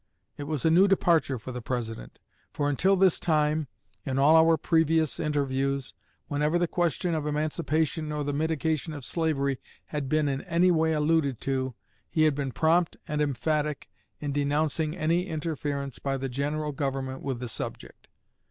[0.35, 2.17] It was a new departure for the President,
[2.51, 3.67] for until this time,
[4.03, 5.93] in all our previous interviews,
[6.27, 10.93] whenever the question of emancipation or the mitigation of slavery had been in any way
[10.93, 11.75] alluded to,
[12.09, 17.39] he had been prompt and emphatic in denouncing any interference by the General Government with
[17.39, 18.07] the subject.